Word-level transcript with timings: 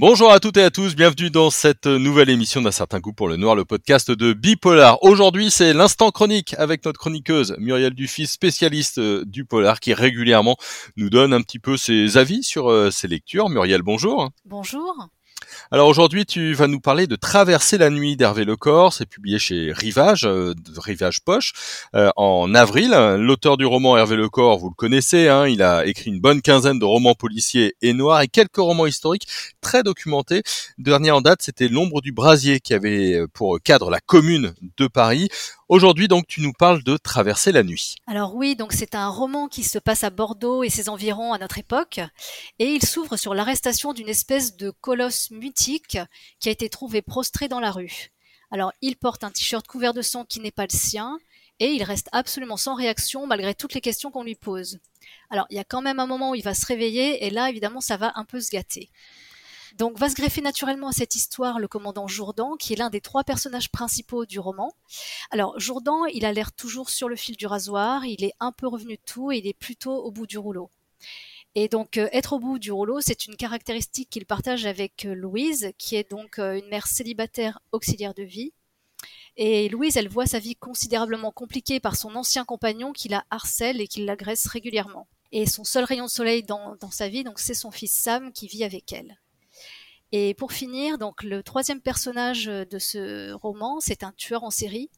Bonjour 0.00 0.32
à 0.32 0.40
toutes 0.40 0.56
et 0.56 0.62
à 0.62 0.70
tous, 0.70 0.96
bienvenue 0.96 1.28
dans 1.28 1.50
cette 1.50 1.84
nouvelle 1.84 2.30
émission 2.30 2.62
d'un 2.62 2.70
certain 2.70 3.00
goût 3.00 3.12
pour 3.12 3.28
le 3.28 3.36
noir, 3.36 3.54
le 3.54 3.66
podcast 3.66 4.10
de 4.10 4.32
Bipolar. 4.32 4.96
Aujourd'hui, 5.02 5.50
c'est 5.50 5.74
l'instant 5.74 6.10
chronique 6.10 6.54
avec 6.56 6.86
notre 6.86 6.98
chroniqueuse 6.98 7.54
Muriel 7.58 7.92
Dufis, 7.92 8.26
spécialiste 8.26 8.96
euh, 8.96 9.26
du 9.26 9.44
polar, 9.44 9.78
qui 9.78 9.92
régulièrement 9.92 10.56
nous 10.96 11.10
donne 11.10 11.34
un 11.34 11.42
petit 11.42 11.58
peu 11.58 11.76
ses 11.76 12.16
avis 12.16 12.42
sur 12.42 12.70
euh, 12.70 12.90
ses 12.90 13.08
lectures. 13.08 13.50
Muriel, 13.50 13.82
bonjour. 13.82 14.30
Bonjour. 14.46 15.10
Alors 15.72 15.86
aujourd'hui, 15.86 16.26
tu 16.26 16.52
vas 16.52 16.66
nous 16.66 16.80
parler 16.80 17.06
de 17.06 17.14
Traverser 17.14 17.78
la 17.78 17.90
nuit 17.90 18.16
d'Hervé 18.16 18.44
Lecor. 18.44 18.92
C'est 18.92 19.06
publié 19.06 19.38
chez 19.38 19.70
Rivage, 19.70 20.24
euh, 20.24 20.52
Rivage 20.76 21.20
Poche, 21.20 21.52
euh, 21.94 22.10
en 22.16 22.56
avril. 22.56 22.90
L'auteur 23.20 23.56
du 23.56 23.66
roman 23.66 23.96
Hervé 23.96 24.16
Lecor, 24.16 24.58
vous 24.58 24.70
le 24.70 24.74
connaissez, 24.74 25.28
hein, 25.28 25.46
il 25.46 25.62
a 25.62 25.86
écrit 25.86 26.10
une 26.10 26.18
bonne 26.18 26.42
quinzaine 26.42 26.80
de 26.80 26.84
romans 26.84 27.14
policiers 27.14 27.76
et 27.82 27.92
noirs 27.92 28.22
et 28.22 28.26
quelques 28.26 28.56
romans 28.56 28.86
historiques 28.86 29.28
très 29.60 29.84
documentés. 29.84 30.42
Dernier 30.78 31.12
en 31.12 31.20
date, 31.20 31.42
c'était 31.42 31.68
L'ombre 31.68 32.00
du 32.00 32.10
brasier 32.10 32.58
qui 32.58 32.74
avait 32.74 33.14
euh, 33.14 33.28
pour 33.32 33.60
cadre 33.62 33.90
la 33.90 34.00
commune 34.00 34.54
de 34.76 34.88
Paris. 34.88 35.28
Aujourd'hui, 35.68 36.08
donc, 36.08 36.26
tu 36.26 36.40
nous 36.40 36.52
parles 36.52 36.82
de 36.82 36.96
Traverser 36.96 37.52
la 37.52 37.62
nuit. 37.62 37.94
Alors 38.08 38.34
oui, 38.34 38.56
donc 38.56 38.72
c'est 38.72 38.96
un 38.96 39.06
roman 39.06 39.46
qui 39.46 39.62
se 39.62 39.78
passe 39.78 40.02
à 40.02 40.10
Bordeaux 40.10 40.64
et 40.64 40.68
ses 40.68 40.88
environs 40.88 41.32
à 41.32 41.38
notre 41.38 41.58
époque, 41.58 42.00
et 42.58 42.64
il 42.64 42.84
s'ouvre 42.84 43.16
sur 43.16 43.34
l'arrestation 43.34 43.92
d'une 43.92 44.08
espèce 44.08 44.56
de 44.56 44.72
colosse 44.80 45.30
qui 45.88 45.98
a 45.98 46.06
été 46.44 46.68
trouvé 46.68 47.02
prostré 47.02 47.48
dans 47.48 47.60
la 47.60 47.70
rue. 47.70 48.10
Alors, 48.50 48.72
il 48.80 48.96
porte 48.96 49.24
un 49.24 49.30
t-shirt 49.30 49.66
couvert 49.66 49.94
de 49.94 50.02
sang 50.02 50.24
qui 50.24 50.40
n'est 50.40 50.50
pas 50.50 50.66
le 50.66 50.76
sien, 50.76 51.18
et 51.60 51.72
il 51.72 51.82
reste 51.82 52.08
absolument 52.12 52.56
sans 52.56 52.74
réaction 52.74 53.26
malgré 53.26 53.54
toutes 53.54 53.74
les 53.74 53.80
questions 53.80 54.10
qu'on 54.10 54.24
lui 54.24 54.34
pose. 54.34 54.80
Alors, 55.28 55.46
il 55.50 55.56
y 55.56 55.60
a 55.60 55.64
quand 55.64 55.82
même 55.82 56.00
un 56.00 56.06
moment 56.06 56.30
où 56.30 56.34
il 56.34 56.42
va 56.42 56.54
se 56.54 56.66
réveiller, 56.66 57.24
et 57.26 57.30
là, 57.30 57.50
évidemment, 57.50 57.80
ça 57.80 57.96
va 57.96 58.12
un 58.16 58.24
peu 58.24 58.40
se 58.40 58.50
gâter. 58.50 58.90
Donc 59.76 59.98
va 59.98 60.08
se 60.08 60.14
greffer 60.14 60.40
naturellement 60.40 60.88
à 60.88 60.92
cette 60.92 61.14
histoire 61.14 61.58
le 61.58 61.68
commandant 61.68 62.08
Jourdan, 62.08 62.56
qui 62.56 62.72
est 62.72 62.76
l'un 62.76 62.90
des 62.90 63.00
trois 63.00 63.24
personnages 63.24 63.70
principaux 63.70 64.26
du 64.26 64.40
roman. 64.40 64.74
Alors 65.30 65.58
Jourdan, 65.60 66.06
il 66.06 66.24
a 66.24 66.32
l'air 66.32 66.52
toujours 66.52 66.90
sur 66.90 67.08
le 67.08 67.16
fil 67.16 67.36
du 67.36 67.46
rasoir, 67.46 68.04
il 68.04 68.24
est 68.24 68.34
un 68.40 68.52
peu 68.52 68.66
revenu 68.66 68.96
de 68.96 69.02
tout 69.06 69.30
et 69.30 69.38
il 69.38 69.46
est 69.46 69.54
plutôt 69.54 69.94
au 69.94 70.10
bout 70.10 70.26
du 70.26 70.38
rouleau. 70.38 70.70
Et 71.54 71.68
donc 71.68 71.96
euh, 71.96 72.08
être 72.12 72.34
au 72.34 72.38
bout 72.38 72.58
du 72.58 72.70
rouleau, 72.70 73.00
c'est 73.00 73.26
une 73.26 73.36
caractéristique 73.36 74.08
qu'il 74.10 74.24
partage 74.24 74.66
avec 74.66 75.04
euh, 75.04 75.14
Louise, 75.14 75.72
qui 75.78 75.96
est 75.96 76.08
donc 76.08 76.38
euh, 76.38 76.58
une 76.58 76.68
mère 76.68 76.86
célibataire 76.86 77.58
auxiliaire 77.72 78.14
de 78.14 78.22
vie. 78.22 78.52
Et 79.36 79.68
Louise, 79.68 79.96
elle 79.96 80.08
voit 80.08 80.26
sa 80.26 80.38
vie 80.38 80.54
considérablement 80.54 81.32
compliquée 81.32 81.80
par 81.80 81.96
son 81.96 82.14
ancien 82.14 82.44
compagnon 82.44 82.92
qui 82.92 83.08
la 83.08 83.24
harcèle 83.30 83.80
et 83.80 83.88
qui 83.88 84.04
l'agresse 84.04 84.46
régulièrement. 84.46 85.08
Et 85.32 85.46
son 85.46 85.64
seul 85.64 85.84
rayon 85.84 86.06
de 86.06 86.10
soleil 86.10 86.42
dans, 86.42 86.76
sa 86.90 87.08
vie, 87.08 87.24
donc 87.24 87.38
c'est 87.38 87.54
son 87.54 87.70
fils 87.70 87.92
Sam 87.92 88.32
qui 88.32 88.48
vit 88.48 88.64
avec 88.64 88.92
elle. 88.92 89.18
Et 90.12 90.34
pour 90.34 90.52
finir, 90.52 90.98
donc 90.98 91.22
le 91.22 91.42
troisième 91.42 91.80
personnage 91.80 92.46
de 92.46 92.78
ce 92.78 93.32
roman, 93.32 93.78
c'est 93.80 94.02
un 94.02 94.12
tueur 94.12 94.42
en 94.42 94.50
série 94.50 94.90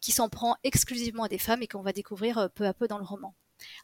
qui 0.00 0.12
s'en 0.12 0.30
prend 0.30 0.56
exclusivement 0.64 1.24
à 1.24 1.28
des 1.28 1.38
femmes 1.38 1.62
et 1.62 1.68
qu'on 1.68 1.82
va 1.82 1.92
découvrir 1.92 2.48
peu 2.54 2.66
à 2.66 2.72
peu 2.72 2.88
dans 2.88 2.98
le 2.98 3.04
roman. 3.04 3.34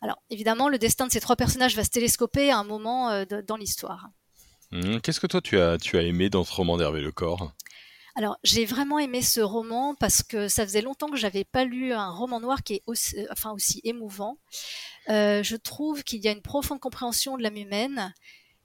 Alors 0.01 0.23
évidemment, 0.31 0.69
le 0.69 0.79
destin 0.79 1.07
de 1.07 1.13
ces 1.13 1.21
trois 1.21 1.37
personnages 1.37 1.77
va 1.77 1.85
se 1.85 1.91
télescoper 1.91 2.51
à 2.51 2.59
un 2.59 2.65
moment 2.65 3.11
euh, 3.11 3.25
dans 3.47 3.57
l'histoire. 3.57 4.11
Mmh, 4.71 5.01
qu'est-ce 5.01 5.21
que 5.21 5.27
toi 5.27 5.41
tu 5.41 5.59
as, 5.61 5.79
tu 5.79 5.99
as 5.99 6.03
aimé 6.03 6.31
dans 6.31 6.45
ce 6.45 6.53
roman 6.53 6.77
d'Hervé 6.77 7.01
Lecor? 7.01 7.53
Alors, 8.15 8.37
j'ai 8.43 8.67
vraiment 8.67 8.99
aimé 8.99 9.23
ce 9.23 9.41
roman 9.41 9.95
parce 9.95 10.23
que 10.23 10.49
ça 10.49 10.65
faisait 10.65 10.83
longtemps 10.83 11.09
que 11.09 11.17
j'avais 11.17 11.45
pas 11.45 11.65
lu 11.65 11.93
un 11.95 12.11
roman 12.11 12.41
noir 12.41 12.63
qui 12.63 12.75
est 12.75 12.83
aussi, 12.87 13.17
enfin, 13.31 13.53
aussi 13.53 13.81
émouvant. 13.85 14.37
Euh, 15.09 15.43
je 15.43 15.57
trouve 15.57 16.05
qu'il 16.05 16.21
y 16.21 16.29
a 16.29 16.33
une 16.33 16.43
profonde 16.43 16.79
compréhension 16.79 17.39
de 17.39 17.43
l'âme 17.43 17.57
humaine 17.57 18.13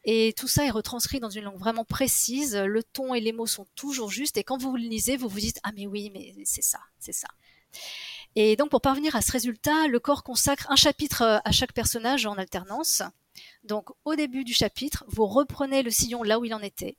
et 0.03 0.34
tout 0.38 0.47
ça 0.47 0.66
est 0.66 0.69
retranscrit 0.69 1.19
dans 1.19 1.29
une 1.29 1.46
langue 1.46 1.59
vraiment 1.59 1.85
précise. 1.85 2.56
Le 2.57 2.84
ton 2.84 3.13
et 3.13 3.22
les 3.22 3.31
mots 3.31 3.46
sont 3.46 3.67
toujours 3.75 4.09
justes. 4.09 4.38
Et 4.38 4.44
quand 4.44 4.57
vous 4.57 4.75
le 4.75 4.84
lisez, 4.84 5.16
vous 5.16 5.29
vous 5.29 5.40
dites 5.40 5.59
Ah, 5.63 5.72
mais 5.75 5.88
oui, 5.88 6.12
mais 6.13 6.34
c'est 6.44 6.62
ça, 6.62 6.79
c'est 7.00 7.13
ça. 7.13 7.28
Et 8.40 8.56
donc, 8.56 8.70
pour 8.70 8.81
parvenir 8.81 9.16
à 9.16 9.22
ce 9.24 9.31
résultat, 9.31 9.88
le 9.88 10.00
corps 10.00 10.22
consacre 10.22 10.70
un 10.70 10.75
chapitre 10.75 11.24
euh, 11.24 11.40
à 11.44 11.52
chaque 11.52 11.74
personnage 11.74 12.28
en 12.28 12.36
alternance. 12.36 13.02
Donc, 13.64 13.90
au 14.06 14.14
début 14.14 14.44
du 14.44 14.53
chapitre, 14.53 15.03
vous 15.08 15.25
reprenez 15.25 15.81
le 15.81 15.90
sillon 15.90 16.22
là 16.22 16.38
où 16.38 16.46
il 16.46 16.53
en 16.53 16.59
était. 16.59 16.97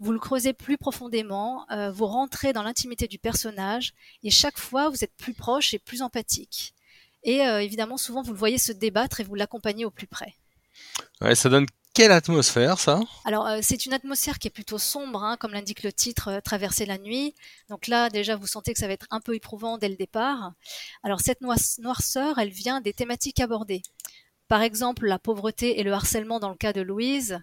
Vous 0.00 0.10
le 0.10 0.18
creusez 0.18 0.52
plus 0.52 0.78
profondément, 0.78 1.64
euh, 1.70 1.92
vous 1.92 2.06
rentrez 2.06 2.52
dans 2.52 2.64
l'intimité 2.64 3.06
du 3.06 3.20
personnage, 3.20 3.94
et 4.24 4.30
chaque 4.30 4.58
fois, 4.58 4.88
vous 4.88 5.04
êtes 5.04 5.14
plus 5.16 5.32
proche 5.32 5.74
et 5.74 5.78
plus 5.78 6.02
empathique. 6.02 6.74
Et 7.22 7.46
euh, 7.46 7.62
évidemment, 7.62 7.96
souvent, 7.96 8.22
vous 8.22 8.32
le 8.32 8.38
voyez 8.38 8.58
se 8.58 8.72
débattre 8.72 9.20
et 9.20 9.24
vous 9.24 9.36
l'accompagnez 9.36 9.84
au 9.84 9.92
plus 9.92 10.08
près. 10.08 10.34
Ouais, 11.20 11.36
ça 11.36 11.48
donne 11.48 11.66
quelle 12.00 12.12
atmosphère 12.12 12.78
ça? 12.78 12.98
Alors 13.26 13.46
euh, 13.46 13.58
c'est 13.60 13.84
une 13.84 13.92
atmosphère 13.92 14.38
qui 14.38 14.48
est 14.48 14.50
plutôt 14.50 14.78
sombre, 14.78 15.22
hein, 15.22 15.36
comme 15.38 15.52
l'indique 15.52 15.82
le 15.82 15.92
titre, 15.92 16.28
euh, 16.28 16.40
Traverser 16.40 16.86
la 16.86 16.96
nuit. 16.96 17.34
Donc 17.68 17.88
là 17.88 18.08
déjà 18.08 18.36
vous 18.36 18.46
sentez 18.46 18.72
que 18.72 18.78
ça 18.78 18.86
va 18.86 18.94
être 18.94 19.06
un 19.10 19.20
peu 19.20 19.34
éprouvant 19.34 19.76
dès 19.76 19.90
le 19.90 19.96
départ. 19.96 20.54
Alors 21.02 21.20
cette 21.20 21.42
noirceur, 21.42 22.38
elle 22.38 22.48
vient 22.48 22.80
des 22.80 22.94
thématiques 22.94 23.38
abordées. 23.38 23.82
Par 24.48 24.62
exemple 24.62 25.06
la 25.06 25.18
pauvreté 25.18 25.78
et 25.78 25.82
le 25.82 25.92
harcèlement 25.92 26.40
dans 26.40 26.48
le 26.48 26.54
cas 26.54 26.72
de 26.72 26.80
Louise. 26.80 27.38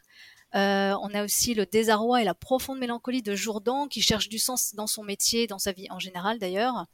Euh, 0.56 0.96
on 1.04 1.14
a 1.14 1.24
aussi 1.24 1.54
le 1.54 1.68
désarroi 1.68 2.24
et 2.24 2.26
la 2.26 2.34
profonde 2.34 2.80
mélancolie 2.80 3.22
de 3.22 3.36
Jourdan 3.36 3.88
qui 3.88 4.02
cherche 4.02 4.28
du 4.28 4.40
sens 4.40 4.74
dans 4.74 4.88
son 4.88 5.04
métier, 5.04 5.46
dans 5.46 5.60
sa 5.60 5.72
vie 5.72 5.88
en 5.92 6.00
général 6.00 6.40
d'ailleurs. 6.40 6.88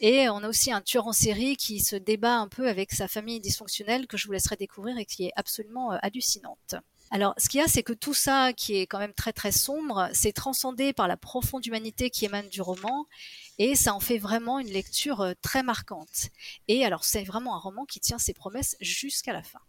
Et 0.00 0.28
on 0.28 0.44
a 0.44 0.48
aussi 0.48 0.70
un 0.70 0.80
tueur 0.80 1.08
en 1.08 1.12
série 1.12 1.56
qui 1.56 1.80
se 1.80 1.96
débat 1.96 2.36
un 2.36 2.46
peu 2.46 2.68
avec 2.68 2.92
sa 2.92 3.08
famille 3.08 3.40
dysfonctionnelle 3.40 4.06
que 4.06 4.16
je 4.16 4.28
vous 4.28 4.32
laisserai 4.32 4.54
découvrir 4.54 4.96
et 4.96 5.06
qui 5.06 5.24
est 5.24 5.32
absolument 5.34 5.90
hallucinante. 6.02 6.76
Alors, 7.12 7.34
ce 7.38 7.48
qu'il 7.48 7.58
y 7.58 7.62
a, 7.62 7.66
c'est 7.66 7.82
que 7.82 7.92
tout 7.92 8.14
ça, 8.14 8.52
qui 8.52 8.76
est 8.76 8.86
quand 8.86 9.00
même 9.00 9.14
très 9.14 9.32
très 9.32 9.50
sombre, 9.50 10.08
c'est 10.12 10.32
transcendé 10.32 10.92
par 10.92 11.08
la 11.08 11.16
profonde 11.16 11.66
humanité 11.66 12.08
qui 12.08 12.24
émane 12.24 12.48
du 12.48 12.62
roman, 12.62 13.06
et 13.58 13.74
ça 13.74 13.94
en 13.94 14.00
fait 14.00 14.18
vraiment 14.18 14.60
une 14.60 14.70
lecture 14.70 15.20
euh, 15.20 15.32
très 15.42 15.64
marquante. 15.64 16.28
Et 16.68 16.84
alors, 16.84 17.04
c'est 17.04 17.24
vraiment 17.24 17.56
un 17.56 17.58
roman 17.58 17.84
qui 17.84 17.98
tient 17.98 18.18
ses 18.18 18.32
promesses 18.32 18.76
jusqu'à 18.80 19.32
la 19.32 19.42
fin. 19.42 19.60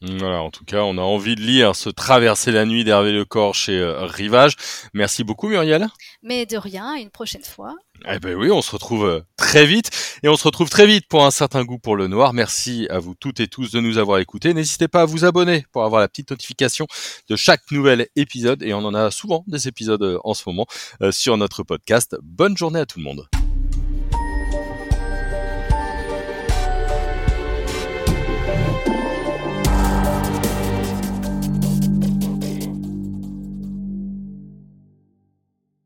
Voilà, 0.00 0.42
en 0.42 0.50
tout 0.50 0.64
cas, 0.64 0.82
on 0.82 0.96
a 0.96 1.02
envie 1.02 1.34
de 1.34 1.40
lire 1.40 1.74
ce 1.74 1.90
Traverser 1.90 2.52
la 2.52 2.64
nuit 2.64 2.84
d'Hervé 2.84 3.10
Lecor 3.10 3.54
chez 3.56 3.76
euh, 3.76 4.04
Rivage. 4.04 4.54
Merci 4.94 5.24
beaucoup, 5.24 5.48
Muriel. 5.48 5.88
Mais 6.22 6.46
de 6.46 6.56
rien, 6.56 6.94
une 6.94 7.10
prochaine 7.10 7.42
fois. 7.42 7.74
Eh 8.08 8.20
ben 8.20 8.36
oui, 8.36 8.52
on 8.52 8.62
se 8.62 8.70
retrouve 8.70 9.06
euh, 9.06 9.20
très 9.36 9.66
vite 9.66 9.90
et 10.22 10.28
on 10.28 10.36
se 10.36 10.44
retrouve 10.44 10.70
très 10.70 10.86
vite 10.86 11.08
pour 11.08 11.26
un 11.26 11.32
certain 11.32 11.64
goût 11.64 11.80
pour 11.80 11.96
le 11.96 12.06
noir. 12.06 12.32
Merci 12.32 12.86
à 12.90 13.00
vous 13.00 13.16
toutes 13.16 13.40
et 13.40 13.48
tous 13.48 13.72
de 13.72 13.80
nous 13.80 13.98
avoir 13.98 14.20
écoutés. 14.20 14.54
N'hésitez 14.54 14.86
pas 14.86 15.02
à 15.02 15.04
vous 15.04 15.24
abonner 15.24 15.64
pour 15.72 15.82
avoir 15.82 16.00
la 16.00 16.08
petite 16.08 16.30
notification 16.30 16.86
de 17.28 17.34
chaque 17.34 17.68
nouvel 17.72 18.06
épisode 18.14 18.62
et 18.62 18.74
on 18.74 18.84
en 18.84 18.94
a 18.94 19.10
souvent 19.10 19.42
des 19.48 19.66
épisodes 19.66 20.02
euh, 20.02 20.20
en 20.22 20.34
ce 20.34 20.44
moment 20.46 20.66
sur 21.10 21.36
notre 21.36 21.64
podcast. 21.64 22.16
Bonne 22.22 22.56
journée 22.56 22.78
à 22.78 22.86
tout 22.86 22.98
le 22.98 23.04
monde. 23.04 23.28